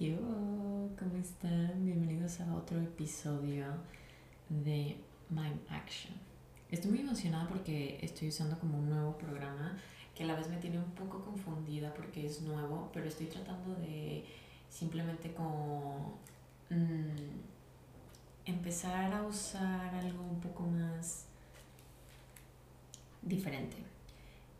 [0.00, 0.16] ¿Qué
[0.98, 1.84] ¿Cómo están?
[1.84, 3.66] Bienvenidos a otro episodio
[4.48, 4.96] de
[5.28, 6.14] Mind Action.
[6.70, 9.76] Estoy muy emocionada porque estoy usando como un nuevo programa
[10.14, 13.74] que a la vez me tiene un poco confundida porque es nuevo, pero estoy tratando
[13.74, 14.24] de
[14.70, 16.18] simplemente como
[16.70, 17.36] mm,
[18.46, 21.26] empezar a usar algo un poco más
[23.20, 23.76] diferente.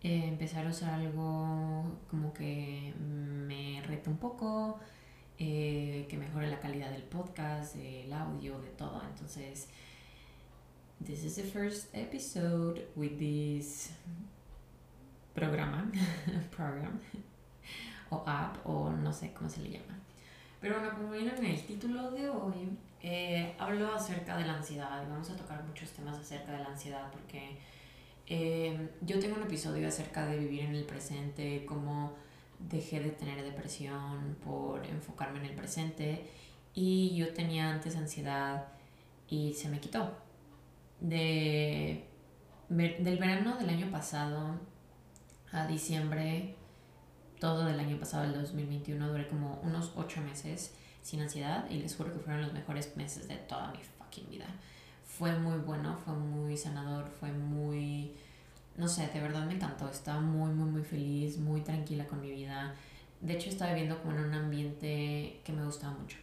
[0.02, 4.78] Eh, empezar a usar algo como que me reta un poco,
[5.42, 9.02] eh, que mejore la calidad del podcast, del audio, de todo.
[9.08, 9.68] Entonces,
[11.02, 13.90] this is the first episode with this
[15.34, 15.90] programa,
[16.54, 17.00] program,
[18.10, 19.98] o app, o no sé cómo se le llama.
[20.60, 25.08] Pero bueno, como vieron en el título de hoy, eh, hablo acerca de la ansiedad
[25.08, 27.56] vamos a tocar muchos temas acerca de la ansiedad porque
[28.26, 32.12] eh, yo tengo un episodio acerca de vivir en el presente, cómo
[32.68, 36.30] dejé de tener depresión por enfocarme en el presente
[36.74, 38.68] y yo tenía antes ansiedad
[39.28, 40.16] y se me quitó.
[41.00, 42.04] De,
[42.68, 44.60] del verano del año pasado
[45.50, 46.56] a diciembre,
[47.38, 51.96] todo del año pasado, el 2021, duré como unos ocho meses sin ansiedad y les
[51.96, 54.46] juro que fueron los mejores meses de toda mi fucking vida.
[55.04, 58.14] Fue muy bueno, fue muy sanador, fue muy
[58.76, 59.88] no sé, de verdad me encantó.
[59.88, 62.74] Estaba muy, muy, muy feliz, muy tranquila con mi vida.
[63.20, 66.16] De hecho, estaba viviendo como en un ambiente que me gustaba mucho.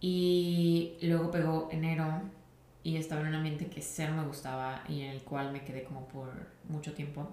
[0.00, 2.22] Y luego pegó enero
[2.82, 5.84] y estaba en un ambiente que cero me gustaba y en el cual me quedé
[5.84, 6.28] como por
[6.68, 7.28] mucho tiempo.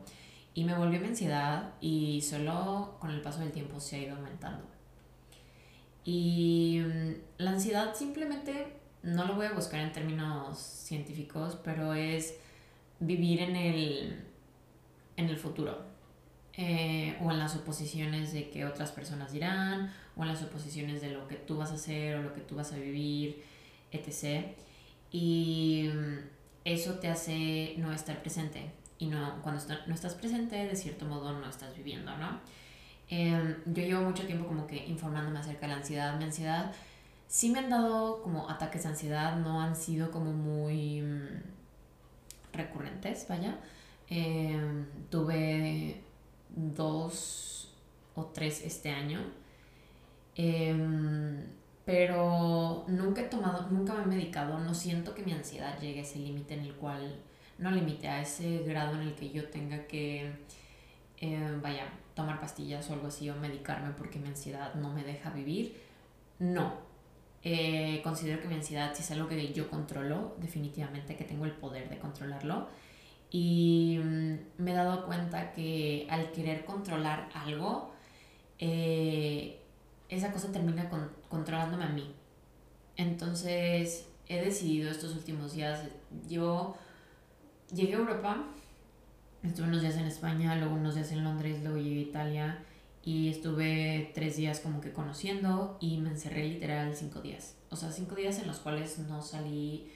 [0.53, 4.16] Y me volvió mi ansiedad y solo con el paso del tiempo se ha ido
[4.16, 4.63] aumentando.
[6.06, 8.67] Y mm, la ansiedad simplemente,
[9.03, 12.35] no lo voy a buscar en términos científicos, pero es
[13.02, 14.23] vivir en el,
[15.17, 15.91] en el futuro.
[16.53, 21.11] Eh, o en las suposiciones de que otras personas dirán, o en las suposiciones de
[21.11, 23.41] lo que tú vas a hacer o lo que tú vas a vivir,
[23.91, 24.47] etc.
[25.11, 25.89] Y
[26.66, 28.72] eso te hace no estar presente.
[29.00, 32.40] Y no, cuando no estás presente, de cierto modo no estás viviendo, ¿no?
[33.09, 36.17] Em, yo llevo mucho tiempo como que informándome acerca de la ansiedad.
[36.17, 36.73] Mi ansiedad
[37.28, 41.01] sí me han dado como ataques de ansiedad, no han sido como muy
[42.53, 43.57] recurrentes, vaya.
[44.09, 46.01] Em, tuve
[46.50, 47.73] dos
[48.16, 49.19] o tres este año.
[50.35, 51.45] Em,
[51.85, 56.03] pero nunca he tomado, nunca me he medicado, no siento que mi ansiedad llegue a
[56.03, 57.19] ese límite en el cual,
[57.57, 60.31] no límite, a ese grado en el que yo tenga que,
[61.17, 61.85] em, vaya,
[62.16, 65.75] tomar pastillas o algo así o medicarme porque mi ansiedad no me deja vivir.
[66.40, 66.73] No,
[67.44, 71.52] eh, considero que mi ansiedad sí es algo que yo controlo, definitivamente, que tengo el
[71.52, 72.68] poder de controlarlo.
[73.31, 77.94] Y mm, me he dado cuenta que al querer controlar algo,
[78.59, 79.59] eh,
[80.09, 80.90] esa cosa termina
[81.29, 82.13] controlándome a mí.
[82.97, 85.88] Entonces he decidido estos últimos días,
[86.28, 86.75] yo
[87.73, 88.46] llegué a Europa,
[89.44, 92.66] estuve unos días en España, luego unos días en Londres, luego llegué a Italia
[93.03, 97.56] y estuve tres días como que conociendo y me encerré literal cinco días.
[97.69, 99.91] O sea, cinco días en los cuales no salí,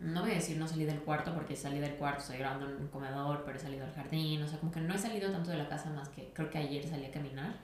[0.00, 2.76] no voy a decir no salí del cuarto porque salí del cuarto, estoy grabando en
[2.76, 5.50] un comedor, pero he salido al jardín, o sea, como que no he salido tanto
[5.50, 7.56] de la casa más que creo que ayer salí a caminar.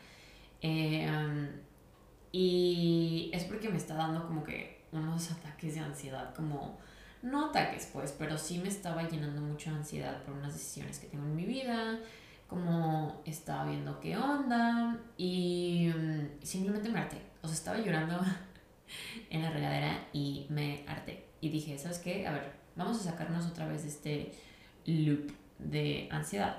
[0.61, 1.09] Eh,
[2.33, 6.79] y es porque me está dando como que unos ataques de ansiedad, como,
[7.23, 11.25] no ataques pues, pero sí me estaba llenando mucha ansiedad por unas decisiones que tengo
[11.25, 11.99] en mi vida
[12.53, 17.17] como estaba viendo qué onda y mm, simplemente me harté.
[17.41, 18.21] O sea, estaba llorando
[19.31, 21.25] en la regadera y me harté.
[21.41, 22.27] Y dije, ¿sabes qué?
[22.27, 24.33] A ver, vamos a sacarnos otra vez de este
[24.85, 26.59] loop de ansiedad.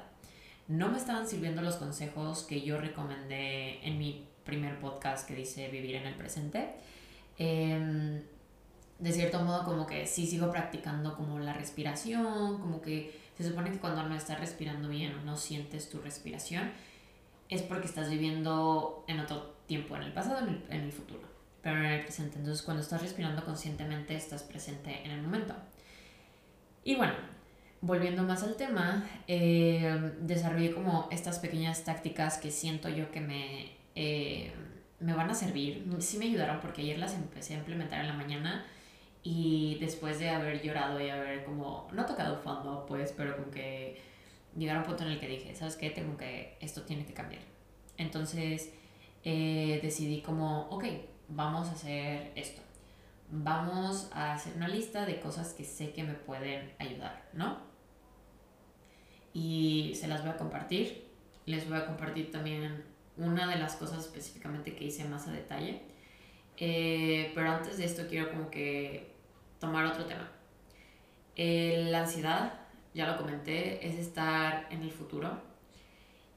[0.68, 5.70] No me estaban sirviendo los consejos que yo recomendé en mi primer podcast que dice
[5.70, 6.70] vivir en el presente.
[7.38, 8.20] Em,
[8.98, 13.72] de cierto modo como que sí sigo practicando como la respiración, como que se supone
[13.72, 16.72] que cuando no estás respirando bien o no sientes tu respiración,
[17.50, 21.22] es porque estás viviendo en otro tiempo, en el pasado, en el, en el futuro,
[21.62, 22.40] pero no en el presente.
[22.40, 25.54] Entonces, cuando estás respirando conscientemente, estás presente en el momento.
[26.84, 27.14] Y bueno,
[27.82, 33.72] volviendo más al tema, eh, desarrollé como estas pequeñas tácticas que siento yo que me,
[33.96, 34.54] eh,
[35.00, 35.86] me van a servir.
[36.00, 38.66] Sí me ayudaron porque ayer las empecé a implementar en la mañana
[39.24, 43.98] y después de haber llorado y haber como, no tocado fondo, pues, pero como que
[44.58, 45.90] llegar a un punto en el que dije, ¿sabes qué?
[45.90, 47.42] Tengo que, esto tiene que cambiar.
[47.98, 48.74] Entonces
[49.24, 50.86] eh, decidí como, ok,
[51.30, 52.62] vamos a hacer esto.
[53.30, 57.58] Vamos a hacer una lista de cosas que sé que me pueden ayudar, ¿no?
[59.34, 61.08] Y se las voy a compartir.
[61.46, 62.84] Les voy a compartir también
[63.18, 65.82] una de las cosas específicamente que hice más a detalle
[66.58, 69.13] Eh, pero antes de esto quiero como que
[69.64, 70.30] tomar otro tema.
[71.38, 72.54] Eh, la ansiedad,
[72.94, 75.42] ya lo comenté, es estar en el futuro.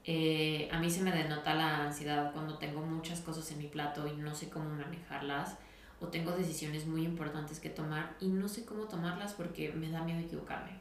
[0.05, 4.07] Eh, a mí se me denota la ansiedad cuando tengo muchas cosas en mi plato
[4.07, 5.57] y no sé cómo manejarlas
[5.99, 10.03] o tengo decisiones muy importantes que tomar y no sé cómo tomarlas porque me da
[10.03, 10.71] miedo equivocarme.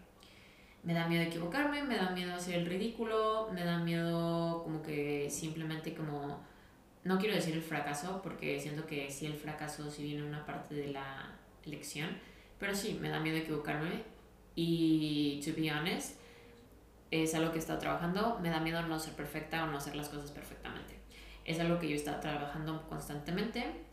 [0.85, 5.29] Me da miedo equivocarme, me da miedo hacer el ridículo, me da miedo como que
[5.31, 6.39] simplemente como,
[7.03, 10.77] no quiero decir el fracaso porque siento que sí el fracaso sí viene una parte
[10.77, 11.35] de la
[11.65, 12.11] lección,
[12.59, 14.05] pero sí, me da miedo equivocarme
[14.55, 16.19] y, to be honest,
[17.11, 19.97] es algo que he estado trabajando, me da miedo no ser perfecta o no hacer
[19.97, 20.97] las cosas perfectamente.
[21.45, 23.87] Es algo que yo he estado trabajando constantemente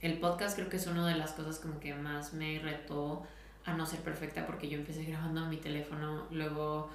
[0.00, 3.26] el podcast creo que es una de las cosas como que más me retó
[3.64, 6.90] a no ser perfecta porque yo empecé grabando en mi teléfono, luego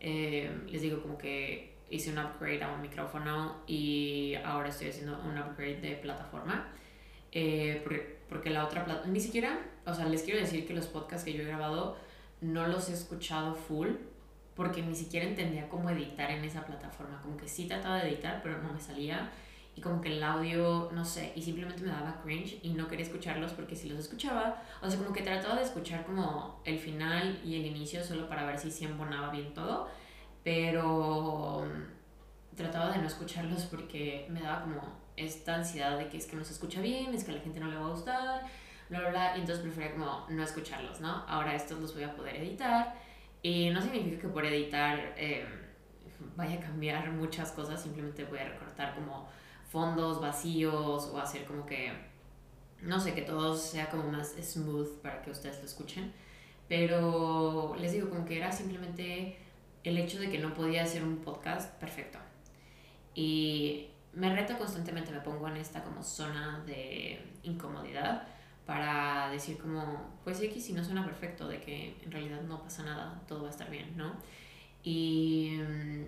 [0.00, 5.20] eh, les digo como que hice un upgrade a un micrófono y ahora estoy haciendo
[5.20, 6.68] un upgrade de plataforma.
[7.30, 10.86] Eh, porque, porque, la otra plataforma, ni siquiera, o sea, les quiero decir que los
[10.86, 11.96] podcasts que yo he grabado
[12.40, 13.88] no los he escuchado full
[14.54, 17.20] porque ni siquiera entendía cómo editar en esa plataforma.
[17.22, 19.30] Como que sí trataba de editar, pero no me salía
[19.78, 23.06] y como que el audio, no sé, y simplemente me daba cringe y no quería
[23.06, 27.40] escucharlos porque si los escuchaba, o sea, como que trataba de escuchar como el final
[27.44, 29.88] y el inicio solo para ver si se embonaba bien todo,
[30.42, 31.64] pero
[32.56, 34.82] trataba de no escucharlos porque me daba como
[35.24, 37.68] esta ansiedad de que es que no se escucha bien, es que la gente no
[37.68, 38.46] le va a gustar,
[38.88, 41.24] bla, bla, y entonces prefería como no escucharlos, ¿no?
[41.26, 42.94] Ahora estos los voy a poder editar
[43.42, 45.46] y no significa que por editar eh,
[46.36, 49.28] vaya a cambiar muchas cosas, simplemente voy a recortar como
[49.68, 51.92] fondos vacíos o hacer como que,
[52.82, 56.12] no sé, que todo sea como más smooth para que ustedes lo escuchen.
[56.68, 59.38] Pero les digo, como que era simplemente
[59.84, 62.18] el hecho de que no podía hacer un podcast perfecto.
[63.14, 68.26] Y me reto constantemente, me pongo en esta como zona de incomodidad
[68.66, 72.84] para decir como, pues X si no suena perfecto, de que en realidad no pasa
[72.84, 74.12] nada, todo va a estar bien, ¿no?
[74.82, 76.04] Y mm,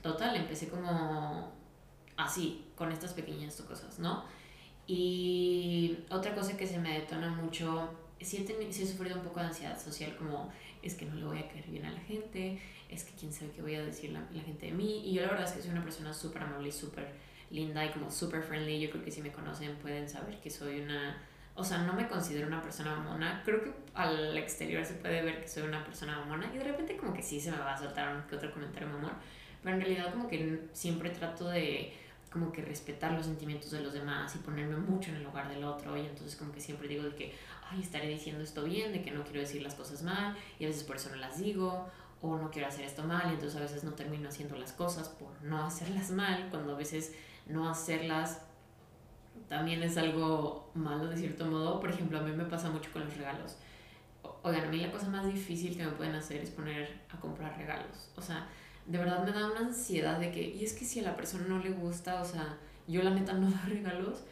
[0.00, 1.52] total, empecé como
[2.16, 4.24] así, con estas pequeñas cosas, ¿no?
[4.86, 9.46] Y otra cosa que se me detona mucho, sí he, he sufrido un poco de
[9.46, 13.04] ansiedad social, como es que no le voy a caer bien a la gente, es
[13.04, 15.02] que quién sabe qué voy a decir la, la gente de mí.
[15.04, 17.08] Y yo la verdad es que soy una persona súper amable y súper
[17.50, 18.80] linda y como súper friendly.
[18.80, 21.22] Yo creo que si me conocen pueden saber que soy una...
[21.54, 23.42] O sea, no me considero una persona mamona.
[23.44, 26.50] Creo que al exterior se puede ver que soy una persona mamona.
[26.54, 28.88] Y de repente como que sí se me va a soltar un que otro comentario
[28.88, 29.12] mamón.
[29.62, 31.92] Pero en realidad como que siempre trato de
[32.30, 35.64] como que respetar los sentimientos de los demás y ponerme mucho en el lugar del
[35.64, 37.34] otro y entonces como que siempre digo de que,
[37.70, 40.68] ay, estaré diciendo esto bien, de que no quiero decir las cosas mal y a
[40.68, 41.86] veces por eso no las digo
[42.20, 45.08] o no quiero hacer esto mal y entonces a veces no termino haciendo las cosas
[45.08, 47.14] por no hacerlas mal, cuando a veces
[47.46, 48.42] no hacerlas
[49.48, 51.80] también es algo malo de cierto modo.
[51.80, 53.56] Por ejemplo, a mí me pasa mucho con los regalos.
[54.42, 57.56] Oigan, a mí la cosa más difícil que me pueden hacer es poner a comprar
[57.56, 58.10] regalos.
[58.16, 58.48] O sea,
[58.86, 61.46] de verdad me da una ansiedad de que, y es que si a la persona
[61.46, 64.24] no le gusta, o sea, yo la neta no da regalos,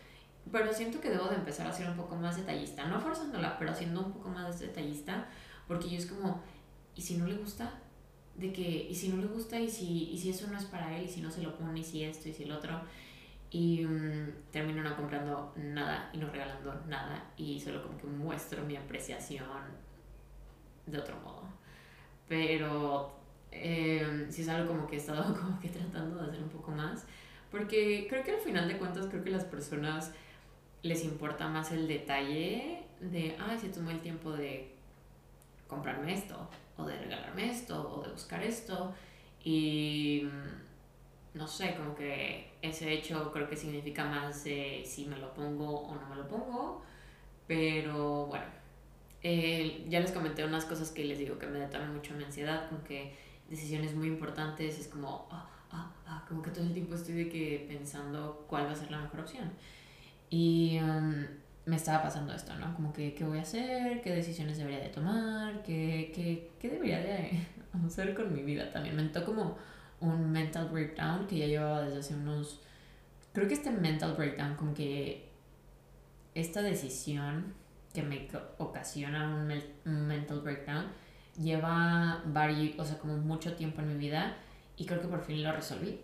[0.53, 3.75] pero siento que debo de empezar a ser un poco más detallista, no forzándola, pero
[3.75, 5.27] siendo un poco más detallista,
[5.67, 6.43] porque yo es como,
[6.95, 7.81] ¿y si no le gusta?
[8.37, 9.59] De que, ¿y si no le gusta?
[9.59, 11.05] ¿Y si, y si eso no es para él?
[11.05, 11.81] ¿Y si no se lo pone?
[11.81, 12.29] ¿Y si esto?
[12.29, 12.81] ¿Y si el otro?
[13.51, 18.65] Y um, termino no comprando nada y no regalando nada y solo como que muestro
[18.65, 19.47] mi apreciación
[20.85, 21.45] de otro modo.
[22.29, 23.17] Pero
[23.53, 26.71] eh, si es algo como que he estado como que tratando de hacer un poco
[26.71, 27.05] más,
[27.51, 30.13] porque creo que al final de cuentas creo que las personas
[30.87, 34.73] les importa más el detalle de, ah, se tomó el tiempo de
[35.67, 38.95] comprarme esto, o de regalarme esto, o de buscar esto,
[39.43, 45.35] y mm, no sé, como que ese hecho creo que significa más si me lo
[45.35, 46.83] pongo o no me lo pongo,
[47.47, 48.47] pero bueno,
[49.23, 52.69] eh, ya les comenté unas cosas que les digo que me detonan mucho mi ansiedad,
[52.69, 53.15] como que
[53.49, 57.29] decisiones muy importantes, es como, ah, ah, ah, como que todo el tiempo estoy de
[57.29, 59.51] que pensando cuál va a ser la mejor opción.
[60.31, 61.25] Y um,
[61.67, 62.75] me estaba pasando esto, ¿no?
[62.75, 64.01] Como que, ¿qué voy a hacer?
[64.03, 65.63] ¿Qué decisiones debería de tomar?
[65.63, 67.47] ¿Qué, qué, qué debería de
[67.87, 68.97] hacer con mi vida también?
[68.97, 69.57] Me entró como
[70.01, 72.61] un mental breakdown que ya llevaba desde hace unos...
[73.33, 75.29] Creo que este mental breakdown, como que
[76.35, 77.55] esta decisión
[77.93, 78.29] que me
[78.59, 79.53] ocasiona un,
[79.91, 80.87] un mental breakdown,
[81.41, 84.37] lleva varios, o sea, como mucho tiempo en mi vida
[84.77, 86.01] y creo que por fin lo resolví.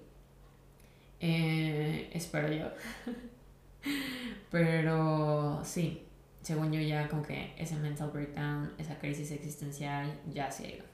[1.21, 2.67] Eh, espero yo.
[4.51, 6.07] Pero sí,
[6.43, 10.85] según yo ya como que ese mental breakdown, esa crisis existencial ya se ido.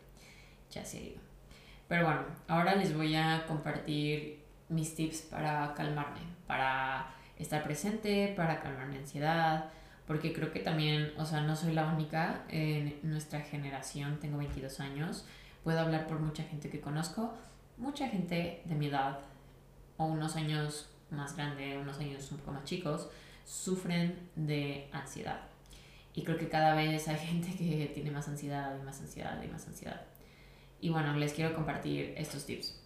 [0.71, 1.21] Ya se ido.
[1.89, 8.61] Pero bueno, ahora les voy a compartir mis tips para calmarme, para estar presente, para
[8.61, 9.71] calmar mi ansiedad,
[10.07, 14.81] porque creo que también, o sea, no soy la única en nuestra generación, tengo 22
[14.81, 15.27] años,
[15.65, 17.35] puedo hablar por mucha gente que conozco,
[17.79, 19.21] mucha gente de mi edad
[19.97, 23.09] o unos años más grande, unos años un poco más chicos,
[23.45, 25.41] sufren de ansiedad.
[26.15, 29.49] Y creo que cada vez hay gente que tiene más ansiedad y más ansiedad y
[29.49, 30.03] más ansiedad.
[30.81, 32.81] Y bueno, les quiero compartir estos tips.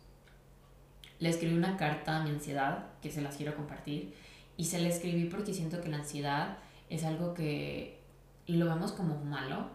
[1.18, 4.14] Le escribí una carta a mi ansiedad que se las quiero compartir.
[4.56, 8.00] Y se la escribí porque siento que la ansiedad es algo que
[8.46, 9.70] lo vemos como malo.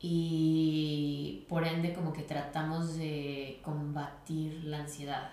[0.00, 5.30] Y por ende como que tratamos de combatir la ansiedad.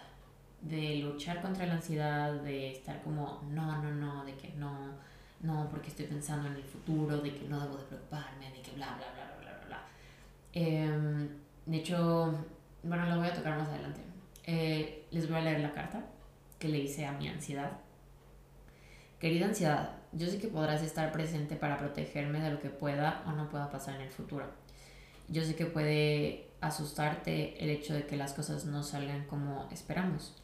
[0.62, 4.94] De luchar contra la ansiedad, de estar como, no, no, no, de que no,
[5.42, 8.72] no, porque estoy pensando en el futuro, de que no debo de preocuparme, de que
[8.72, 9.82] bla, bla, bla, bla, bla, bla.
[10.54, 11.30] Eh,
[11.66, 12.38] de hecho,
[12.84, 14.02] bueno, lo voy a tocar más adelante.
[14.46, 16.04] Eh, les voy a leer la carta
[16.58, 17.72] que le hice a mi ansiedad.
[19.20, 23.32] Querida ansiedad, yo sé que podrás estar presente para protegerme de lo que pueda o
[23.32, 24.46] no pueda pasar en el futuro.
[25.28, 30.36] Yo sé que puede asustarte el hecho de que las cosas no salgan como esperamos.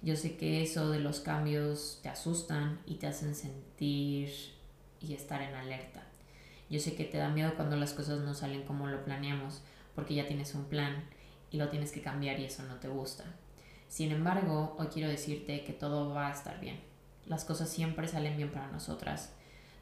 [0.00, 4.30] Yo sé que eso de los cambios te asustan y te hacen sentir
[5.00, 6.04] y estar en alerta.
[6.70, 9.62] Yo sé que te da miedo cuando las cosas no salen como lo planeamos,
[9.94, 11.04] porque ya tienes un plan
[11.50, 13.24] y lo tienes que cambiar y eso no te gusta.
[13.88, 16.80] Sin embargo, hoy quiero decirte que todo va a estar bien.
[17.26, 19.32] Las cosas siempre salen bien para nosotras.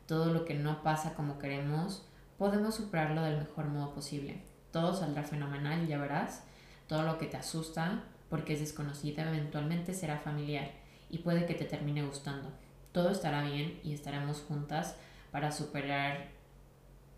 [0.06, 2.06] Todo lo que no pasa como queremos,
[2.38, 4.42] podemos superarlo del mejor modo posible.
[4.70, 6.44] Todo saldrá fenomenal, ya verás.
[6.86, 8.04] Todo lo que te asusta,
[8.36, 10.70] porque es desconocida, eventualmente será familiar
[11.08, 12.52] y puede que te termine gustando.
[12.92, 14.94] Todo estará bien y estaremos juntas
[15.30, 16.28] para superar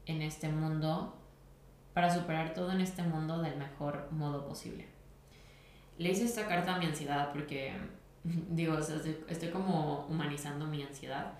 [0.06, 1.18] en este mundo
[1.92, 4.86] para superar todo en este mundo del mejor modo posible.
[5.98, 7.72] Le hice esta carta a mi ansiedad porque,
[8.22, 11.32] digo, estoy, como humanizando mi ansiedad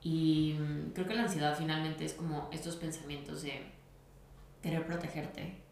[0.00, 3.72] y mm, creo que la ansiedad finalmente es como estos pensamientos de
[4.62, 5.65] querer protegerte.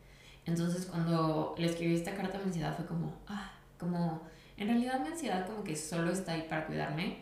[0.46, 4.22] Entonces cuando le escribí esta carta mi ansiedad fue como, ah, como,
[4.56, 7.18] en realidad mi ansiedad como que solo está ahí para cuidarme,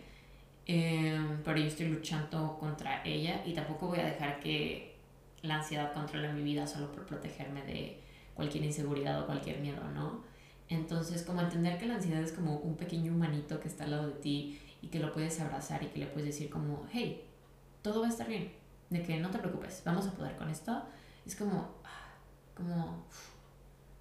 [0.66, 4.96] eh, pero yo estoy luchando contra ella y tampoco voy a dejar que
[5.42, 8.00] la ansiedad controla mi vida solo por protegerme de
[8.34, 10.22] cualquier inseguridad o cualquier miedo, ¿no?
[10.68, 14.06] Entonces, como entender que la ansiedad es como un pequeño humanito que está al lado
[14.06, 17.24] de ti y que lo puedes abrazar y que le puedes decir como, hey,
[17.82, 18.52] todo va a estar bien,
[18.88, 20.82] de que no te preocupes, vamos a poder con esto,
[21.26, 21.81] es como,
[22.54, 23.04] como,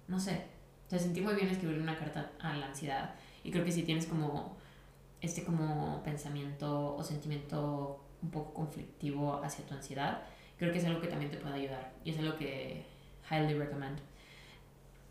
[0.08, 0.44] no sé,
[0.88, 4.06] te sentí muy bien escribir una carta a la ansiedad y creo que si tienes
[4.06, 4.56] como
[5.20, 10.22] este como pensamiento o sentimiento un poco conflictivo hacia tu ansiedad,
[10.58, 12.84] creo que es algo que también te puede ayudar y es algo que
[13.30, 13.98] highly recommend.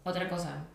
[0.04, 0.66] Otra cosa,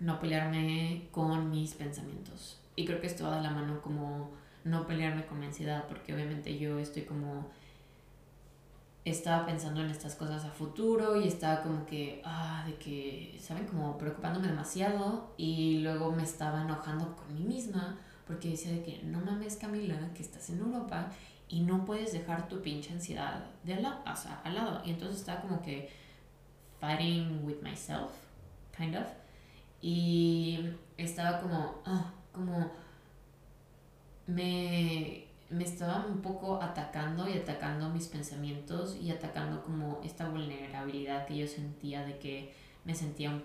[0.00, 2.60] no pelearme con mis pensamientos.
[2.74, 4.30] Y creo que esto va de la mano como
[4.64, 7.50] no pelearme con mi ansiedad, porque obviamente yo estoy como
[9.04, 13.66] estaba pensando en estas cosas a futuro y estaba como que, ah, de que, ¿saben?
[13.66, 19.02] Como preocupándome demasiado y luego me estaba enojando con mí misma porque decía de que
[19.02, 21.10] no mames Camila, que estás en Europa
[21.48, 24.82] y no puedes dejar tu pinche ansiedad de la, o sea, al lado.
[24.84, 25.90] Y entonces estaba como que
[26.80, 28.12] fighting with myself,
[28.76, 29.06] kind of.
[29.82, 32.70] Y estaba como, ah, como
[34.26, 41.26] me, me estaba un poco atacando y atacando mis pensamientos y atacando como esta vulnerabilidad
[41.26, 42.54] que yo sentía de que
[42.84, 43.44] me sentía un,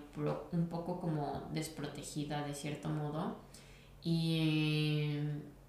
[0.52, 3.36] un poco como desprotegida de cierto modo.
[4.02, 5.18] Y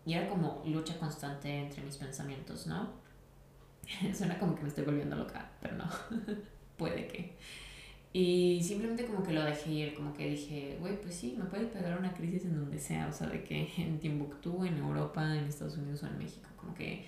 [0.09, 2.89] y era como lucha constante entre mis pensamientos, ¿no?
[4.15, 5.85] Suena como que me estoy volviendo loca, pero no.
[6.77, 7.37] puede que.
[8.11, 11.65] Y simplemente como que lo dejé ir, como que dije, güey, pues sí, me puede
[11.65, 15.45] pegar una crisis en donde sea, o sea, de que en Timbuktu, en Europa, en
[15.45, 17.05] Estados Unidos o en México, como que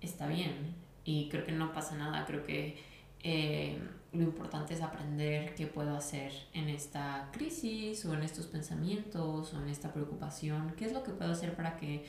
[0.00, 0.74] está bien.
[1.04, 2.76] Y creo que no pasa nada, creo que
[3.22, 3.78] eh,
[4.12, 9.62] lo importante es aprender qué puedo hacer en esta crisis o en estos pensamientos o
[9.62, 12.04] en esta preocupación, qué es lo que puedo hacer para que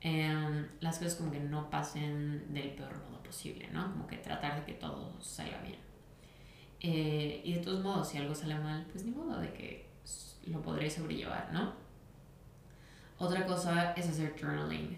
[0.00, 3.90] em, las cosas como que no pasen del peor modo posible, ¿no?
[3.92, 5.93] Como que tratar de que todo salga bien.
[6.80, 9.86] Eh, y de todos modos, si algo sale mal, pues ni modo de que
[10.46, 11.72] lo podré sobrellevar, ¿no?
[13.18, 14.96] Otra cosa es hacer journaling.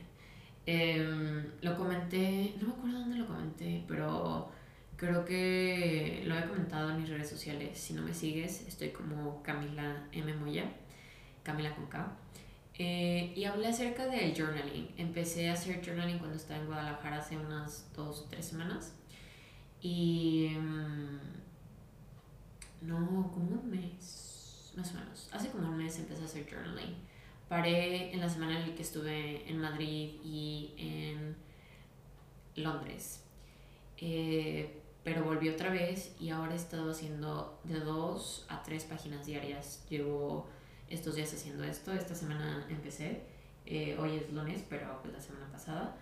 [0.67, 4.51] Em, lo comenté, no me acuerdo dónde lo comenté, pero
[4.97, 7.79] Creo que lo he comentado en mis redes sociales.
[7.79, 10.33] Si no me sigues, estoy como Camila M.
[10.35, 10.65] Moya,
[11.43, 12.17] Camila con K.
[12.79, 14.89] Eh, y hablé acerca del journaling.
[14.97, 18.95] Empecé a hacer journaling cuando estaba en Guadalajara hace unas dos o tres semanas.
[19.83, 20.49] Y.
[20.59, 21.21] Mm,
[22.87, 25.29] no, como un mes, más o menos.
[25.33, 26.95] Hace como un mes empecé a hacer journaling.
[27.49, 31.37] Paré en la semana en la que estuve en Madrid y en
[32.57, 33.23] Londres.
[33.99, 39.27] Eh, pero volví otra vez y ahora he estado haciendo de dos a tres páginas
[39.27, 39.85] diarias.
[39.89, 40.49] Llevo
[40.89, 41.93] estos días haciendo esto.
[41.93, 43.23] Esta semana empecé.
[43.65, 45.97] Eh, hoy es lunes, pero pues la semana pasada.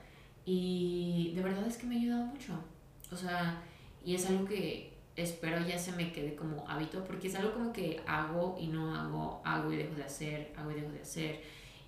[0.46, 2.58] Y de verdad es que me ha ayudado mucho.
[3.12, 3.62] O sea,
[4.02, 7.72] y es algo que espero ya se me quede como hábito, porque es algo como
[7.72, 11.40] que hago y no hago, hago y dejo de hacer, hago y dejo de hacer.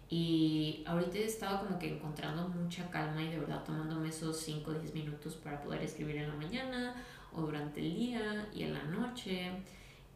[0.09, 4.71] Y ahorita he estado como que encontrando mucha calma y de verdad tomándome esos 5
[4.71, 6.95] o 10 minutos para poder escribir en la mañana
[7.33, 9.51] o durante el día y en la noche.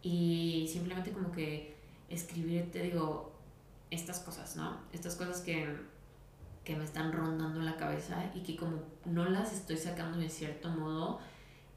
[0.03, 1.75] Y simplemente como que
[2.09, 3.33] escribir, te digo,
[3.91, 4.79] estas cosas, ¿no?
[4.93, 5.77] Estas cosas que,
[6.65, 10.71] que me están rondando la cabeza y que como no las estoy sacando de cierto
[10.71, 11.19] modo,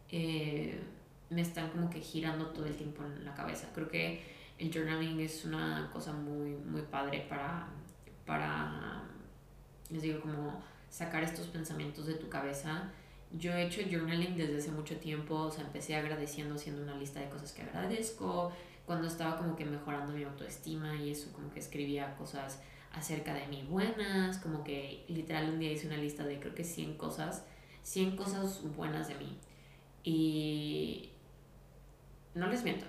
[0.10, 0.80] eh,
[1.34, 3.70] me están como que girando todo el tiempo en la cabeza.
[3.74, 4.24] Creo que
[4.58, 7.68] el journaling es una cosa muy, muy padre para
[8.26, 9.04] para,
[9.90, 12.92] les digo, como sacar estos pensamientos de tu cabeza.
[13.32, 17.20] Yo he hecho journaling desde hace mucho tiempo, o sea, empecé agradeciendo, haciendo una lista
[17.20, 18.52] de cosas que agradezco,
[18.86, 22.62] cuando estaba como que mejorando mi autoestima y eso, como que escribía cosas
[22.92, 26.64] acerca de mí buenas, como que literal un día hice una lista de creo que
[26.64, 27.44] 100 cosas,
[27.82, 29.38] 100 cosas buenas de mí.
[30.04, 31.10] Y
[32.36, 32.86] no les miento,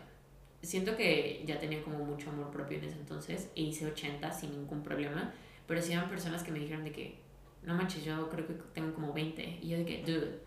[0.63, 4.53] siento que ya tenía como mucho amor propio en ese entonces e hice 80 sin
[4.53, 5.33] ningún problema,
[5.67, 7.19] pero sí eran personas que me dijeron de que,
[7.63, 10.41] no manches, yo creo que tengo como 20 y yo de que, dude,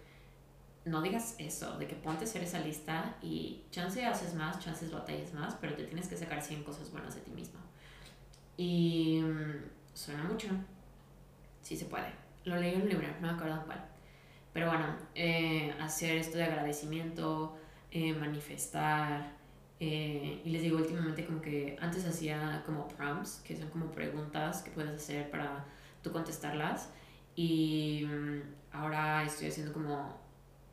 [0.86, 4.92] no digas eso, de que ponte a hacer esa lista y chance haces más, chances
[4.92, 7.60] batallas más, pero te tienes que sacar 100 cosas buenas de ti mismo.
[8.56, 10.48] Y mm, suena mucho,
[11.62, 12.08] sí se puede.
[12.46, 13.86] Lo leí en un libro, no me acuerdo cuál.
[14.54, 17.58] Pero bueno, eh, hacer esto de agradecimiento,
[17.92, 19.38] eh, manifestar,
[19.80, 24.64] eh, y les digo, últimamente como que antes hacía como prompts, que son como preguntas
[24.64, 25.66] que puedes hacer para
[26.02, 26.90] tú contestarlas.
[27.36, 28.42] Y mm,
[28.72, 30.20] ahora estoy haciendo como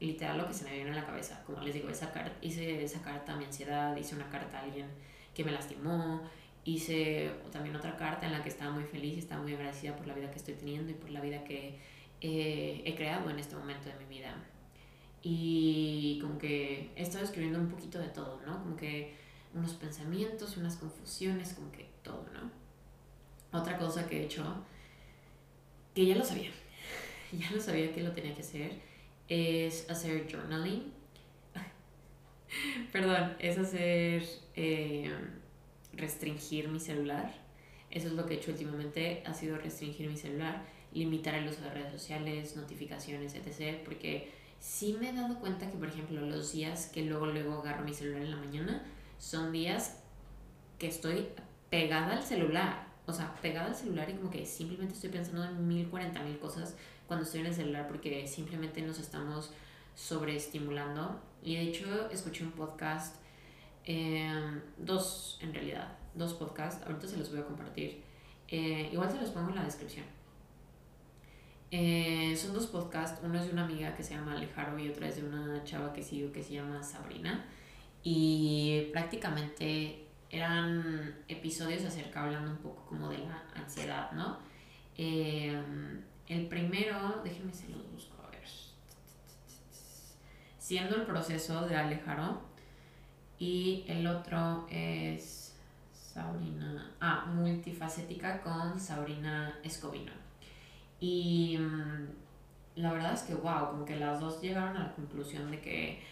[0.00, 1.42] literal lo que se me viene a la cabeza.
[1.44, 4.62] Como les digo, esa carta, hice esa carta a mi ansiedad, hice una carta a
[4.62, 4.86] alguien
[5.34, 6.22] que me lastimó,
[6.64, 10.06] hice también otra carta en la que estaba muy feliz y estaba muy agradecida por
[10.06, 11.78] la vida que estoy teniendo y por la vida que
[12.20, 14.34] eh, he creado en este momento de mi vida.
[15.26, 18.62] Y como que he estado escribiendo un poquito de todo, ¿no?
[18.62, 19.14] Como que
[19.54, 22.50] unos pensamientos, unas confusiones, como que todo, ¿no?
[23.58, 24.44] Otra cosa que he hecho,
[25.94, 26.50] que ya lo sabía,
[27.32, 28.72] ya lo sabía que lo tenía que hacer,
[29.26, 30.92] es hacer journaling.
[32.92, 35.10] Perdón, es hacer eh,
[35.94, 37.32] restringir mi celular.
[37.90, 41.62] Eso es lo que he hecho últimamente, ha sido restringir mi celular, limitar el uso
[41.62, 43.78] de redes sociales, notificaciones, etc.
[43.84, 47.84] Porque sí me he dado cuenta que, por ejemplo, los días que luego, luego agarro
[47.84, 48.82] mi celular en la mañana
[49.18, 50.00] son días
[50.78, 51.28] que estoy
[51.68, 52.86] pegada al celular.
[53.06, 56.38] O sea, pegada al celular y como que simplemente estoy pensando en mil, cuarenta mil
[56.38, 59.50] cosas cuando estoy en el celular porque simplemente nos estamos
[59.94, 61.20] sobreestimulando.
[61.42, 63.16] Y de hecho, escuché un podcast,
[63.84, 68.02] em, dos en realidad, dos podcasts, ahorita se los voy a compartir.
[68.48, 70.06] Eh, igual se los pongo en la descripción
[71.70, 75.08] eh, son dos podcasts, uno es de una amiga que se llama Alejaro y otra
[75.08, 77.44] es de una chava que sigo que se llama Sabrina.
[78.02, 84.38] Y prácticamente eran episodios acerca hablando un poco como de la ansiedad, ¿no?
[84.96, 85.60] Eh,
[86.28, 88.48] el primero, déjenme si los busco, a ver.
[90.58, 92.54] Siendo el proceso de Alejaro.
[93.38, 95.54] Y el otro es
[95.92, 96.92] Sabrina.
[97.00, 100.23] Ah, multifacética con Sabrina Escobino.
[101.04, 105.50] Y mm, la verdad es que, wow, como que las dos llegaron a la conclusión
[105.50, 106.02] de que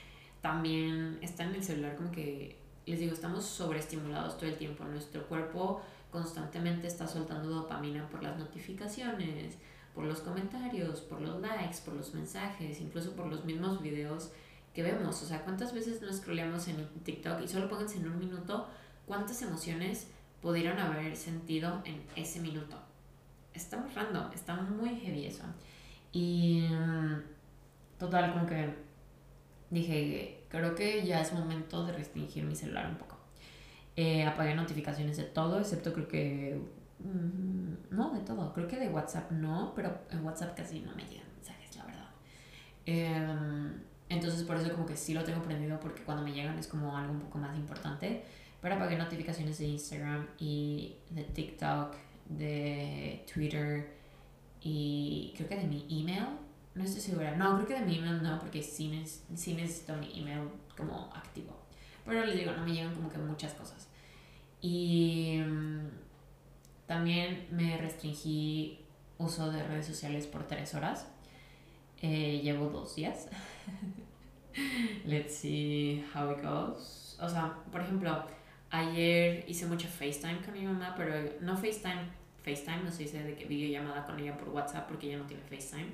[0.43, 4.85] también está en el celular como que, les digo, estamos sobreestimulados todo el tiempo.
[4.85, 9.57] Nuestro cuerpo constantemente está soltando dopamina por las notificaciones,
[9.95, 14.31] por los comentarios, por los likes, por los mensajes, incluso por los mismos videos
[14.75, 15.23] que vemos.
[15.23, 18.69] O sea, ¿cuántas veces nos scrollamos en TikTok y solo pónganse en un minuto
[19.07, 20.09] cuántas emociones
[20.43, 22.92] pudieron haber sentido en ese minuto?
[23.55, 25.45] Está muy random, está muy heavy eso.
[26.13, 27.23] Y mm,
[27.99, 28.75] total, como que
[29.71, 33.17] dije, creo que ya es momento de restringir mi celular un poco.
[33.97, 36.61] Eh, apagué notificaciones de todo, excepto creo que...
[37.01, 38.53] Mm, no, de todo.
[38.53, 42.09] Creo que de WhatsApp no, pero en WhatsApp casi no me llegan mensajes, la verdad.
[42.87, 46.69] Em, entonces por eso como que sí lo tengo prendido porque cuando me llegan es
[46.69, 48.25] como algo un poco más importante.
[48.61, 51.97] Pero apagué notificaciones de Instagram y de TikTok
[52.39, 53.93] de Twitter
[54.61, 56.27] y creo que de mi email.
[56.75, 57.37] No estoy segura.
[57.37, 61.57] No, creo que de mi email no, porque sí, necesito mi email como activo.
[62.05, 63.89] Pero les digo, no me llegan como que muchas cosas.
[64.61, 65.89] Y mm,
[66.87, 68.79] también me restringí
[69.19, 71.07] uso de redes sociales por tres horas.
[72.01, 73.29] Eh, llevo dos días.
[75.05, 77.17] Let's see how it goes.
[77.21, 78.27] O sea, por ejemplo,
[78.71, 82.03] ayer hice mucho FaceTime con mi mamá, pero no FaceTime,
[82.43, 85.43] FaceTime, no se dice de que videollamada con ella por WhatsApp porque ella no tiene
[85.43, 85.91] FaceTime.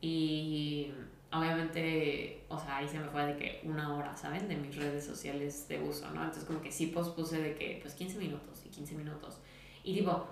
[0.00, 0.92] Y
[1.32, 4.48] obviamente, o sea, ahí se me fue de que una hora, ¿saben?
[4.48, 6.22] De mis redes sociales de uso, ¿no?
[6.22, 9.38] Entonces como que sí pospuse de que pues 15 minutos y 15 minutos.
[9.84, 10.26] Y digo,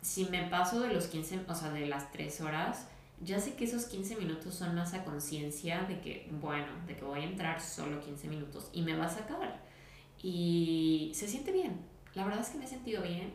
[0.00, 2.88] si me paso de los 15, o sea, de las 3 horas,
[3.22, 7.04] ya sé que esos 15 minutos son más a conciencia de que, bueno, de que
[7.04, 9.60] voy a entrar solo 15 minutos y me va a sacar.
[10.22, 11.80] Y se siente bien.
[12.14, 13.32] La verdad es que me he sentido bien.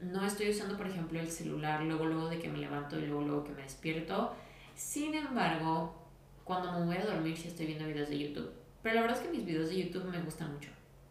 [0.00, 3.22] No estoy usando, por ejemplo, el celular luego, luego de que me levanto y luego,
[3.22, 4.34] luego que me despierto.
[4.74, 6.08] Sin embargo,
[6.44, 8.52] cuando me voy a dormir sí estoy viendo videos de YouTube.
[8.82, 10.70] Pero la verdad es que mis videos de YouTube me gustan mucho.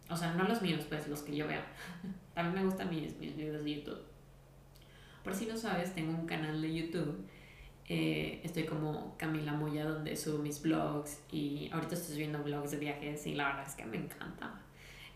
[0.10, 1.62] O sea, no los míos, pues los que yo veo.
[2.34, 4.02] También me gustan mis, mis videos de YouTube.
[5.24, 7.28] Por si no sabes, tengo un canal de YouTube
[7.90, 12.78] eh, estoy como Camila Moya donde subo mis vlogs y ahorita estoy subiendo vlogs de
[12.78, 14.62] viajes y la verdad es que me encanta.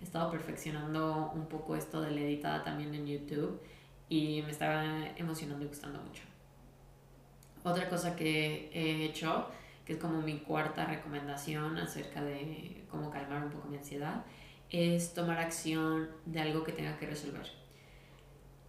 [0.02, 3.62] He estado perfeccionando un poco esto de la editada también en YouTube
[4.10, 6.24] y me está emocionando y gustando mucho.
[7.64, 9.48] Otra cosa que he hecho,
[9.86, 14.26] que es como mi cuarta recomendación acerca de cómo calmar un poco mi ansiedad,
[14.72, 17.48] es tomar acción de algo que tenga que resolver.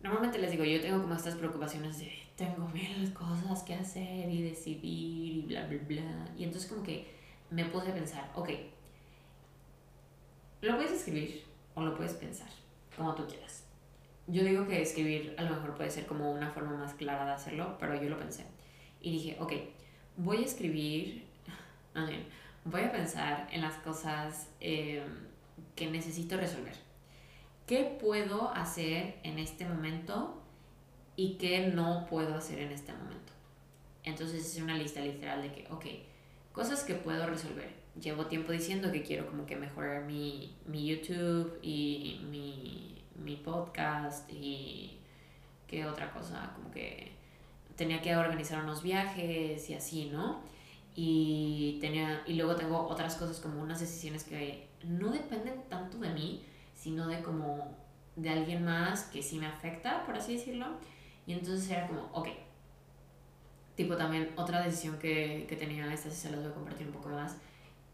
[0.02, 4.42] Normalmente les digo, yo tengo como estas preocupaciones de tengo mil cosas que hacer y
[4.42, 6.28] decidir y bla, bla, bla.
[6.36, 7.06] Y entonces como que
[7.50, 8.50] me puse a pensar, ok,
[10.68, 11.44] lo puedes escribir
[11.74, 12.48] o lo puedes pensar,
[12.96, 13.64] como tú quieras.
[14.26, 17.32] Yo digo que escribir a lo mejor puede ser como una forma más clara de
[17.32, 18.46] hacerlo, pero yo lo pensé.
[19.00, 19.52] Y dije, ok,
[20.16, 21.26] voy a escribir,
[22.64, 25.02] voy a pensar en las cosas eh,
[25.74, 26.76] que necesito resolver.
[27.66, 30.42] ¿Qué puedo hacer en este momento
[31.16, 33.32] y qué no puedo hacer en este momento.
[34.02, 35.84] Entonces es una lista literal de que, ok,
[36.52, 37.81] cosas que puedo resolver.
[38.00, 44.30] Llevo tiempo diciendo que quiero como que mejorar mi, mi YouTube y mi, mi podcast
[44.32, 44.98] y
[45.66, 47.12] qué otra cosa, como que
[47.76, 50.40] tenía que organizar unos viajes y así, ¿no?
[50.94, 56.10] Y, tenía, y luego tengo otras cosas como unas decisiones que no dependen tanto de
[56.10, 57.76] mí, sino de como
[58.16, 60.66] de alguien más que sí me afecta, por así decirlo.
[61.26, 62.28] Y entonces era como, ok.
[63.74, 66.92] Tipo también otra decisión que, que tenía, esta sí se las voy a compartir un
[66.92, 67.38] poco más,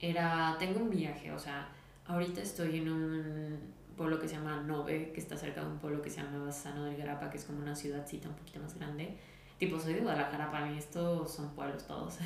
[0.00, 1.68] era, tengo un viaje, o sea,
[2.06, 3.58] ahorita estoy en un
[3.96, 6.84] pueblo que se llama Nove, que está cerca de un pueblo que se llama Bassano
[6.84, 9.18] del Garapa, que es como una ciudadcita un poquito más grande.
[9.58, 12.18] Tipo, soy de Guadalajara, para mí estos son pueblos todos.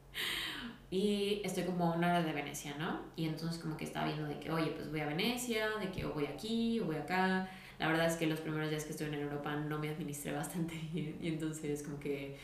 [0.90, 3.02] y estoy como a una hora de Venecia, ¿no?
[3.14, 6.04] Y entonces como que estaba viendo de que, oye, pues voy a Venecia, de que
[6.04, 7.48] o voy aquí o voy acá.
[7.78, 10.74] La verdad es que los primeros días que estuve en Europa no me administré bastante
[10.92, 12.36] bien y entonces como que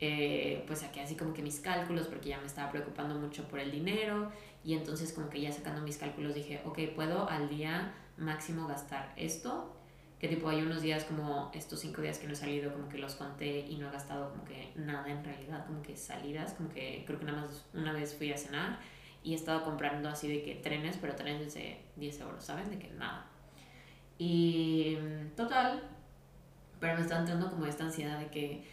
[0.00, 3.58] eh, pues saqué así como que mis cálculos porque ya me estaba preocupando mucho por
[3.58, 4.30] el dinero
[4.64, 9.12] y entonces como que ya sacando mis cálculos dije, ok, puedo al día máximo gastar
[9.16, 9.76] esto,
[10.18, 12.98] que tipo hay unos días como estos cinco días que no he salido como que
[12.98, 16.68] los conté y no he gastado como que nada en realidad, como que salidas, como
[16.68, 18.78] que creo que nada más una vez fui a cenar
[19.22, 22.70] y he estado comprando así de que trenes, pero trenes de 10 euros, ¿saben?
[22.70, 23.26] De que nada.
[24.18, 24.96] Y
[25.36, 25.82] total,
[26.78, 28.64] pero me está entrando como esta ansiedad de que,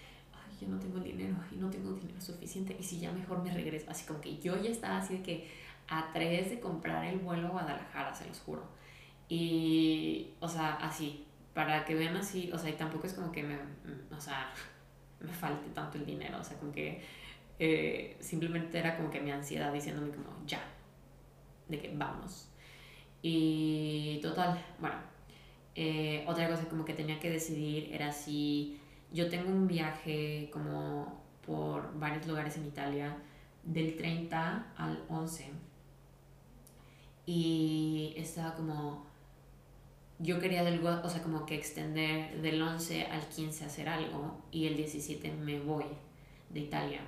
[0.60, 3.52] yo no tengo el dinero y no tengo dinero suficiente y si ya mejor me
[3.52, 3.89] regreso.
[3.89, 5.48] Así como que yo ya estaba así de que
[5.88, 8.63] a tres de comprar el vuelo a Guadalajara, se los juro.
[9.30, 13.43] Y, o sea, así, para que vean así, o sea, y tampoco es como que
[13.43, 13.58] me,
[14.15, 14.52] o sea,
[15.20, 17.02] me falte tanto el dinero, o sea, como que
[17.60, 20.62] eh, simplemente era como que mi ansiedad diciéndome como, ya,
[21.67, 22.50] de que vamos.
[23.22, 24.96] Y total, bueno,
[25.76, 28.80] eh, otra cosa como que tenía que decidir era si
[29.17, 33.17] yo tengo un viaje como por varios lugares en Italia
[33.63, 35.49] del 30 al 11
[37.25, 39.08] y estaba como
[40.19, 44.67] yo quería del, o sea como que extender del 11 al 15 hacer algo y
[44.67, 45.86] el 17 me voy
[46.51, 47.01] de Italia.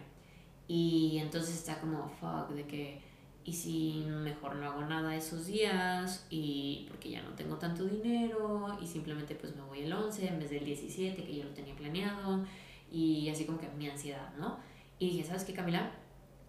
[0.67, 3.01] Y entonces está como fuck de que
[3.49, 8.77] y si mejor no hago nada esos días y porque ya no tengo tanto dinero
[8.79, 11.75] y simplemente pues me voy el 11 en vez del 17 que yo lo tenía
[11.75, 12.45] planeado
[12.91, 14.59] y así como que mi ansiedad, ¿no?
[14.99, 15.91] Y dije, ¿sabes qué Camila?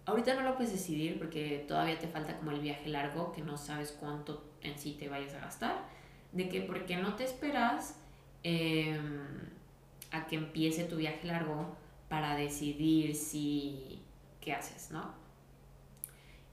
[0.05, 3.57] Ahorita no lo puedes decidir porque todavía te falta como el viaje largo que no
[3.57, 5.83] sabes cuánto en sí te vayas a gastar,
[6.33, 7.99] de que por qué no te esperas
[8.43, 8.99] em,
[10.11, 11.75] a que empiece tu viaje largo
[12.09, 14.03] para decidir si
[14.39, 15.20] qué haces, ¿no?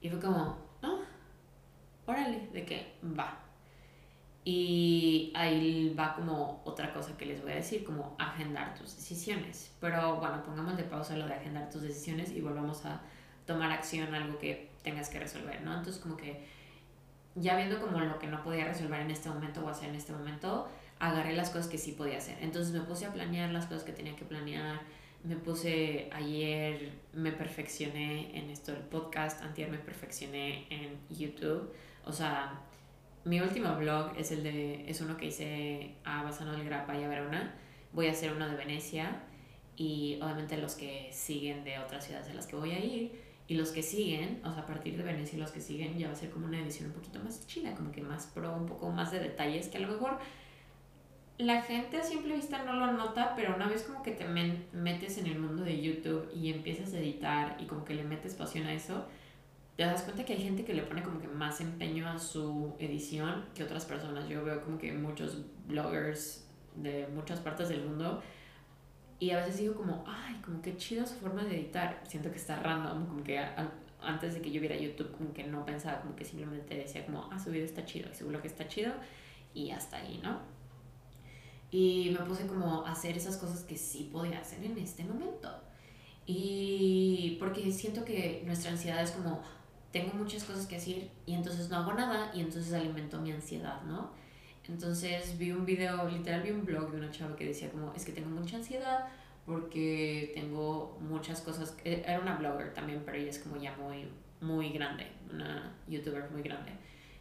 [0.00, 1.00] Y fue como, ah,
[2.06, 3.38] órale, de que va.
[4.44, 9.74] Y ahí va como otra cosa que les voy a decir, como agendar tus decisiones.
[9.80, 13.02] Pero bueno, pongamos de pausa lo de agendar tus decisiones y volvamos a
[13.46, 15.76] tomar acción, algo que tengas que resolver, ¿no?
[15.76, 16.46] Entonces como que
[17.34, 20.12] ya viendo como lo que no podía resolver en este momento o hacer en este
[20.12, 22.38] momento, agarré las cosas que sí podía hacer.
[22.40, 24.80] Entonces me puse a planear las cosas que tenía que planear.
[25.24, 31.72] Me puse ayer, me perfeccioné en esto del podcast, antier me perfeccioné en YouTube.
[32.04, 32.60] O sea,
[33.24, 37.04] mi último blog es el de es uno que hice a Basano del Grappa y
[37.04, 37.54] a Verona.
[37.92, 39.22] Voy a hacer uno de Venecia
[39.76, 43.12] y obviamente los que siguen de otras ciudades a las que voy a ir
[43.48, 46.12] y los que siguen, o sea, a partir de Venecia los que siguen ya va
[46.12, 48.90] a ser como una edición un poquito más chida, como que más pro, un poco
[48.90, 50.18] más de detalles que a lo mejor
[51.38, 55.18] la gente a simple vista no lo nota, pero una vez como que te metes
[55.18, 58.66] en el mundo de YouTube y empiezas a editar y como que le metes pasión
[58.66, 59.06] a eso,
[59.76, 62.74] te das cuenta que hay gente que le pone como que más empeño a su
[62.80, 64.28] edición que otras personas.
[64.28, 68.20] Yo veo como que muchos bloggers de muchas partes del mundo
[69.20, 72.00] y a veces digo como, ay, como que chido su forma de editar.
[72.04, 73.40] Siento que está random, como que
[74.02, 77.28] antes de que yo viera YouTube como que no pensaba, como que simplemente decía como,
[77.30, 78.92] ah, su video está chido y seguro que está chido
[79.54, 80.57] y hasta ahí, ¿no?
[81.70, 85.50] Y me puse como a hacer esas cosas que sí podía hacer en este momento.
[86.26, 89.42] Y porque siento que nuestra ansiedad es como,
[89.92, 93.82] tengo muchas cosas que hacer y entonces no hago nada y entonces alimento mi ansiedad,
[93.82, 94.10] ¿no?
[94.68, 98.04] Entonces vi un video, literal vi un blog de una chava que decía como, es
[98.04, 99.06] que tengo mucha ansiedad
[99.46, 104.06] porque tengo muchas cosas, e, era una blogger también, pero ella es como ya muy,
[104.42, 106.72] muy grande, una youtuber muy grande.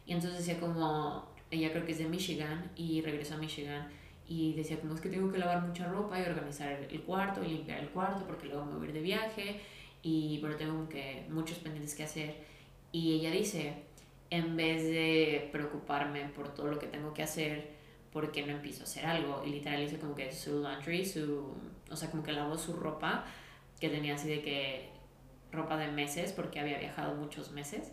[0.04, 3.88] Y entonces decía como, ella creo que es de Michigan y regresó a Michigan
[4.28, 7.48] y decía como es que tengo que lavar mucha ropa y organizar el cuarto y
[7.48, 9.60] limpiar el cuarto porque luego me voy a ir de viaje
[10.02, 12.36] y pero tengo que muchos pendientes que hacer
[12.92, 13.74] y ella dice
[14.30, 17.70] en vez de preocuparme por todo lo que tengo que hacer
[18.12, 21.54] ¿por qué no empiezo a hacer algo y literal dice como que su laundry su
[21.90, 23.24] o sea como que lavó su ropa
[23.80, 24.98] que tenía así de que
[25.52, 27.92] ropa de meses porque había viajado muchos meses.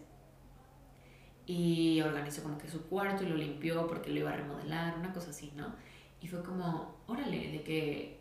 [1.48, 5.14] Y organizó como que su cuarto y lo limpió porque lo iba a remodelar una
[5.14, 5.76] cosa así no
[6.22, 8.20] y fue como, órale, de que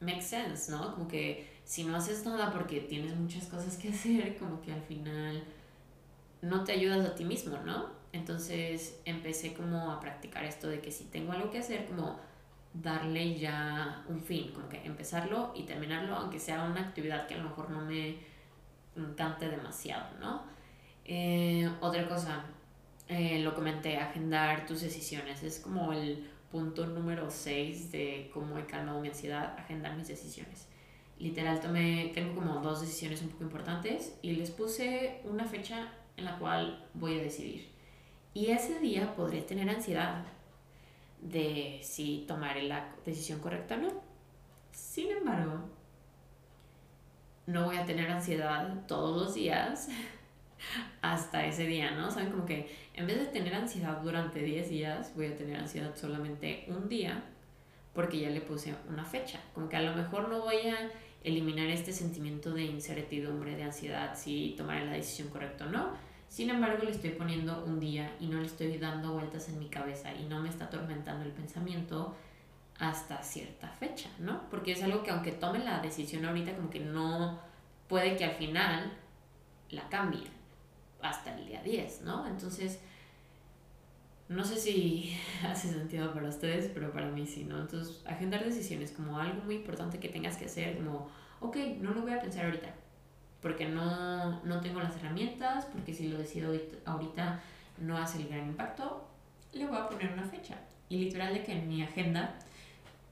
[0.00, 0.94] makes sense, ¿no?
[0.94, 4.82] Como que si no haces nada porque tienes muchas cosas que hacer, como que al
[4.82, 5.44] final
[6.42, 7.90] no te ayudas a ti mismo, ¿no?
[8.12, 12.18] Entonces empecé como a practicar esto de que si tengo algo que hacer, como
[12.72, 17.38] darle ya un fin, como que empezarlo y terminarlo, aunque sea una actividad que a
[17.38, 18.16] lo mejor no me
[18.96, 20.42] encante demasiado, ¿no?
[21.04, 22.44] Eh, otra cosa,
[23.08, 28.66] eh, lo comenté, agendar tus decisiones, es como el punto número 6 de cómo he
[28.66, 30.66] calmado mi ansiedad, agendar mis decisiones.
[31.18, 36.24] Literal, tomé, tengo como dos decisiones un poco importantes y les puse una fecha en
[36.24, 37.68] la cual voy a decidir.
[38.32, 40.24] Y ese día podré tener ansiedad
[41.20, 44.02] de si tomaré la decisión correcta o no.
[44.72, 45.60] Sin embargo,
[47.46, 49.88] no voy a tener ansiedad todos los días
[51.02, 52.10] hasta ese día, ¿no?
[52.10, 55.94] Saben como que en vez de tener ansiedad durante 10 días, voy a tener ansiedad
[55.96, 57.22] solamente un día
[57.94, 59.40] porque ya le puse una fecha.
[59.54, 60.90] Como que a lo mejor no voy a
[61.22, 65.92] eliminar este sentimiento de incertidumbre, de ansiedad, si tomaré la decisión correcta o no.
[66.28, 69.68] Sin embargo, le estoy poniendo un día y no le estoy dando vueltas en mi
[69.68, 72.14] cabeza y no me está atormentando el pensamiento
[72.78, 74.48] hasta cierta fecha, ¿no?
[74.48, 77.40] Porque es algo que aunque tome la decisión ahorita, como que no
[77.88, 78.92] puede que al final
[79.70, 80.39] la cambie
[81.02, 82.26] hasta el día 10, ¿no?
[82.26, 82.80] Entonces,
[84.28, 87.60] no sé si hace sentido para ustedes, pero para mí sí, ¿no?
[87.60, 91.08] Entonces, agendar decisiones como algo muy importante que tengas que hacer, como,
[91.40, 92.72] ok, no lo voy a pensar ahorita,
[93.42, 96.52] porque no, no tengo las herramientas, porque si lo decido
[96.84, 97.42] ahorita
[97.78, 99.08] no hace el gran impacto,
[99.52, 100.56] le voy a poner una fecha.
[100.88, 102.34] Y literal de que en mi agenda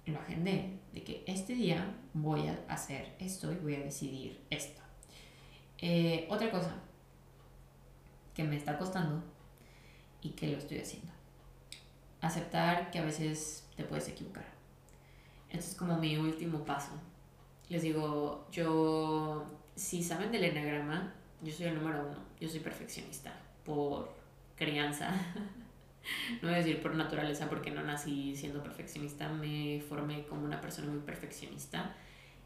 [0.07, 4.81] lo agendé, de que este día voy a hacer esto y voy a decidir esto.
[5.79, 6.75] Eh, otra cosa,
[8.39, 9.21] que me está costando
[10.23, 11.11] y que lo estoy haciendo.
[12.21, 14.47] Aceptar que a veces te puedes equivocar.
[15.51, 16.93] Este es como mi último paso.
[17.69, 22.17] Les digo, yo, si saben del enagrama, yo soy el número uno.
[22.41, 24.15] Yo soy perfeccionista por
[24.55, 25.11] crianza.
[26.41, 29.29] no voy a decir por naturaleza porque no nací siendo perfeccionista.
[29.31, 31.93] Me formé como una persona muy perfeccionista.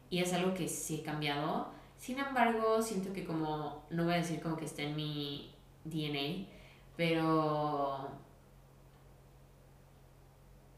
[0.09, 1.71] Y es algo que sí he cambiado.
[1.99, 5.52] Sin embargo, siento que como, no voy a decir como que está en mi
[5.85, 6.47] DNA,
[6.97, 8.11] pero...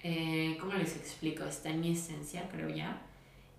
[0.01, 1.45] Eh, ¿Cómo les explico?
[1.45, 3.01] Está en mi esencia, creo ya,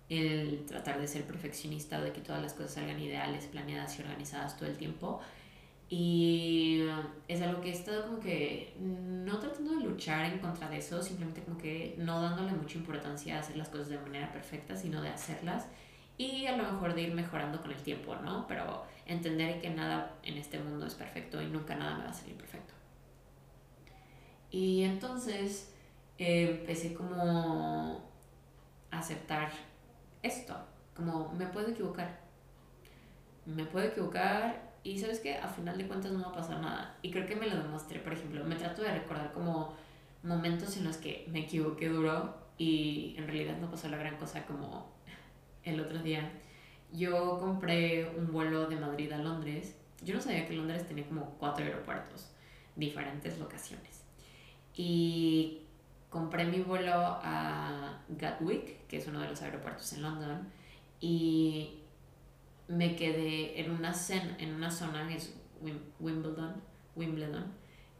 [0.08, 4.56] el tratar de ser perfeccionista, de que todas las cosas salgan ideales, planeadas y organizadas
[4.56, 5.20] todo el tiempo.
[5.88, 6.84] Y
[7.28, 11.02] es algo que he estado como que no tratando de luchar en contra de eso,
[11.02, 15.00] simplemente como que no dándole mucha importancia a hacer las cosas de manera perfecta, sino
[15.00, 15.66] de hacerlas
[16.18, 18.46] y a lo mejor de ir mejorando con el tiempo, ¿no?
[18.46, 22.14] Pero entender que nada en este mundo es perfecto y nunca nada me va a
[22.14, 22.74] salir perfecto.
[24.50, 25.74] Y entonces
[26.18, 28.00] eh, empecé como
[28.90, 29.50] a aceptar
[30.22, 30.56] esto,
[30.94, 32.20] como me puedo equivocar.
[33.44, 36.96] Me puedo equivocar y sabes que a final de cuentas no va a pasar nada.
[37.02, 39.74] Y creo que me lo demostré, por ejemplo, me trato de recordar como
[40.22, 44.46] momentos en los que me equivoqué duro y en realidad no pasó la gran cosa
[44.46, 44.96] como
[45.66, 46.30] el otro día.
[46.92, 49.76] Yo compré un vuelo de Madrid a Londres.
[50.02, 52.30] Yo no sabía que Londres tenía como cuatro aeropuertos,
[52.76, 54.04] diferentes locaciones.
[54.74, 55.62] Y
[56.08, 60.48] compré mi vuelo a Gatwick, que es uno de los aeropuertos en London,
[61.00, 61.80] y
[62.68, 63.92] me quedé en una,
[64.38, 65.34] en una zona, que es
[66.00, 66.54] Wimbledon,
[66.94, 67.52] Wimbledon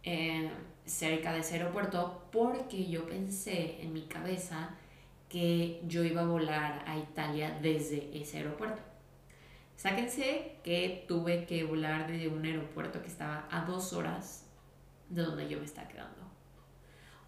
[0.03, 0.51] eh,
[0.85, 4.71] cerca de ese aeropuerto, porque yo pensé en mi cabeza
[5.37, 8.81] que yo iba a volar a Italia desde ese aeropuerto.
[9.77, 14.47] Sáquense que tuve que volar desde un aeropuerto que estaba a dos horas
[15.11, 16.23] de donde yo me estaba quedando.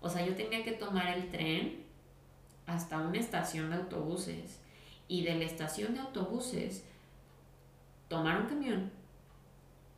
[0.01, 1.85] O sea, yo tenía que tomar el tren
[2.67, 4.59] hasta una estación de autobuses
[5.07, 6.85] y de la estación de autobuses
[8.09, 8.91] tomar un camión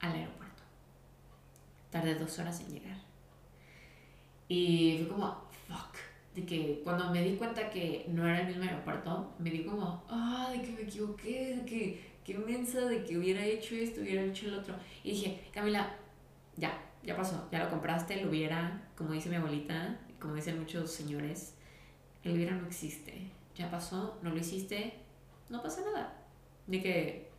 [0.00, 0.64] al aeropuerto.
[1.90, 2.98] Tardé dos horas en llegar.
[4.48, 6.09] Y fue como, fuck.
[6.34, 10.04] De que cuando me di cuenta que no era el mismo aeropuerto, me di como,
[10.08, 14.22] ah, de que me equivoqué, de que qué mensa, de que hubiera hecho esto, hubiera
[14.22, 14.74] hecho el otro.
[15.02, 15.96] Y dije, Camila,
[16.56, 20.90] ya, ya pasó, ya lo compraste, lo hubiera, como dice mi abuelita, como dicen muchos
[20.92, 21.54] señores,
[22.22, 23.30] el hubiera no existe.
[23.56, 24.94] Ya pasó, no lo hiciste,
[25.48, 26.16] no pasa nada.
[26.66, 27.30] De que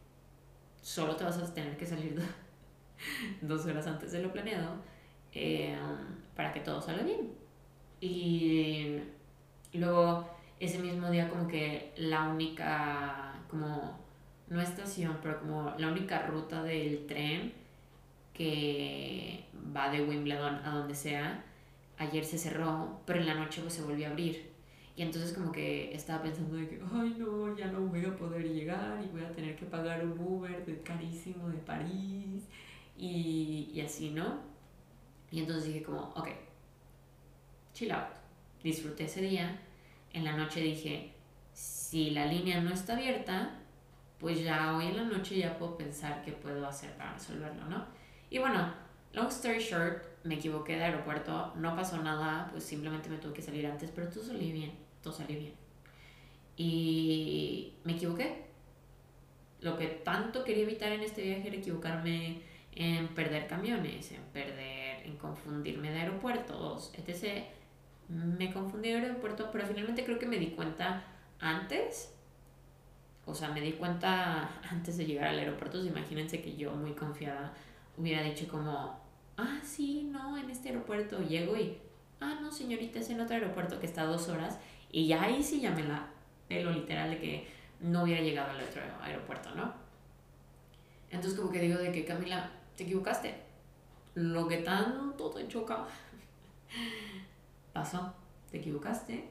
[0.81, 2.21] solo te vas a tener que salir
[3.41, 4.75] dos horas antes de lo planeado
[5.31, 5.77] eh,
[6.35, 7.31] para que todo salga bien.
[8.01, 8.99] Y
[9.73, 10.27] luego
[10.59, 13.99] ese mismo día como que la única, como,
[14.49, 17.53] no estación, pero como la única ruta del tren
[18.33, 21.43] que va de Wimbledon a donde sea,
[21.97, 24.51] ayer se cerró, pero en la noche pues se volvió a abrir.
[24.95, 28.43] Y entonces como que estaba pensando de que, ay no, ya no voy a poder
[28.51, 32.43] llegar y voy a tener que pagar un Uber de carísimo de París
[32.97, 34.39] y, y así, ¿no?
[35.31, 36.27] Y entonces dije como, ok,
[37.81, 38.13] chill out.
[38.63, 39.59] Disfruté ese día.
[40.13, 41.13] En la noche dije,
[41.53, 43.57] si la línea no está abierta,
[44.19, 47.85] pues ya hoy en la noche ya puedo pensar qué puedo hacer para resolverlo, ¿no?
[48.29, 48.71] Y bueno,
[49.13, 53.41] long story short, me equivoqué de aeropuerto, no pasó nada, pues simplemente me tuve que
[53.41, 55.53] salir antes, pero todo salió bien, todo salió bien.
[56.55, 58.45] Y me equivoqué.
[59.61, 62.41] Lo que tanto quería evitar en este viaje era equivocarme
[62.73, 67.45] en perder camiones, en perder, en confundirme de aeropuertos, etc.
[68.11, 71.03] Me confundí de aeropuerto, pero finalmente creo que me di cuenta
[71.39, 72.13] antes.
[73.25, 75.83] O sea, me di cuenta antes de llegar al aeropuerto.
[75.83, 77.53] imagínense que yo, muy confiada,
[77.97, 78.99] hubiera dicho como,
[79.37, 81.77] ah, sí, no, en este aeropuerto llego y,
[82.19, 84.59] ah, no, señorita, es en otro aeropuerto que está a dos horas.
[84.91, 86.07] Y ya ahí sí ya me la
[86.49, 87.47] lo literal de que
[87.79, 89.73] no hubiera llegado al otro aeropuerto, ¿no?
[91.09, 93.35] Entonces como que digo de que Camila, te equivocaste.
[94.15, 95.85] Lo que tanto te choca
[97.73, 98.13] pasó.
[98.49, 99.29] Te equivocaste.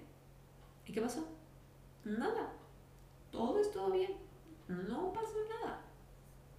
[0.87, 1.26] ¿Y qué pasó?
[2.05, 2.53] Nada.
[3.31, 4.12] Todo estuvo bien.
[4.68, 5.81] No pasó nada.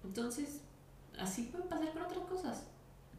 [0.04, 0.62] Entonces,
[1.18, 2.66] así puede pasar con otras cosas.